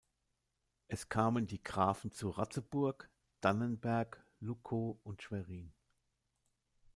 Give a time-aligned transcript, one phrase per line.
[0.87, 3.07] Es kamen die Grafen zu Ratzeburg,
[3.39, 5.73] Dannenberg, Luckow und Schwerin.